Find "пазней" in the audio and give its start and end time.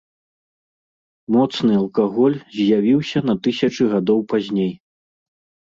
4.35-4.73